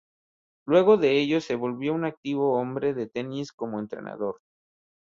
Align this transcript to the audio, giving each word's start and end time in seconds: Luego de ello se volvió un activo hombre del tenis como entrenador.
Luego 0.65 0.97
de 0.97 1.19
ello 1.19 1.39
se 1.41 1.55
volvió 1.55 1.93
un 1.93 2.05
activo 2.05 2.57
hombre 2.59 2.95
del 2.95 3.11
tenis 3.11 3.51
como 3.51 3.79
entrenador. 3.79 4.39